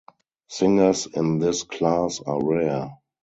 Singers 0.49 1.05
in 1.05 1.37
this 1.37 1.61
class 1.61 2.21
are 2.21 2.43
rare. 2.43 2.91